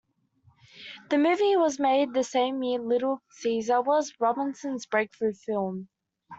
The 1.11 1.19
movie 1.19 1.55
was 1.57 1.77
made 1.79 2.11
the 2.11 2.23
same 2.23 2.63
year 2.63 2.79
"Little 2.79 3.21
Caesar" 3.33 3.83
was, 3.83 4.11
Robinson's 4.19 4.87
breakthrough 4.87 5.33
film. 5.33 5.89